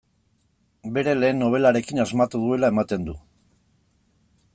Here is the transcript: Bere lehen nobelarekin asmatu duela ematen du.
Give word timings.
Bere 0.95 1.13
lehen 1.17 1.37
nobelarekin 1.43 2.01
asmatu 2.05 2.41
duela 2.47 2.73
ematen 2.75 3.05
du. 3.11 3.15